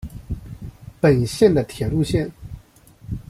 [0.99, 2.27] 本线的铁路线。